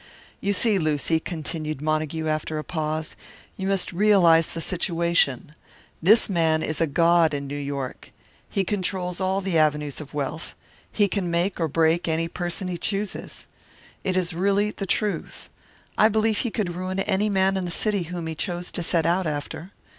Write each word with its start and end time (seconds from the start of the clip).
"You 0.39 0.51
see, 0.51 0.79
Lucy," 0.79 1.19
continued 1.19 1.79
Montague, 1.79 2.27
after 2.27 2.57
a 2.57 2.63
pause, 2.63 3.15
"you 3.55 3.67
must 3.67 3.93
realise 3.93 4.51
the 4.51 4.59
situation. 4.59 5.53
This 6.01 6.27
man 6.27 6.63
is 6.63 6.81
a 6.81 6.87
god 6.87 7.35
in 7.35 7.45
New 7.45 7.55
York. 7.55 8.11
He 8.49 8.63
controls 8.63 9.21
all 9.21 9.41
the 9.41 9.59
avenues 9.59 10.01
of 10.01 10.15
wealth; 10.15 10.55
he 10.91 11.07
can 11.07 11.29
make 11.29 11.59
or 11.59 11.67
break 11.67 12.07
any 12.07 12.27
person 12.27 12.67
he 12.67 12.79
chooses. 12.79 13.45
It 14.03 14.17
is 14.17 14.33
really 14.33 14.71
the 14.71 14.87
truth 14.87 15.51
I 15.99 16.09
believe 16.09 16.39
he 16.39 16.49
could 16.49 16.75
ruin 16.75 16.99
any 17.01 17.29
man 17.29 17.55
in 17.55 17.65
the 17.65 17.69
city 17.69 18.01
whom 18.05 18.25
he 18.25 18.33
chose 18.33 18.71
to 18.71 18.81
set 18.81 19.05
out 19.05 19.27
after. 19.27 19.71